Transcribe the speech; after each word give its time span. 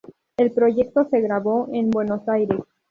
El 0.37 0.51
proyecto 0.51 1.03
se 1.11 1.21
grabó 1.21 1.69
en 1.73 1.91
Buenos 1.91 2.27
Aires. 2.27 2.61